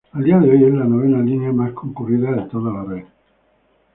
A 0.13 0.19
día 0.19 0.39
de 0.39 0.49
hoy 0.49 0.63
es 0.65 0.73
la 0.73 0.85
novena 0.85 1.19
línea 1.19 1.51
más 1.53 1.73
concurrida 1.73 2.31
de 2.31 2.49
toda 2.49 2.73
la 2.73 2.83
red. 2.85 3.05